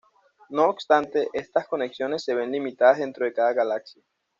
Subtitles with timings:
[0.49, 4.01] No obstante, estas conexiones se ven limitadas dentro de cada galaxia.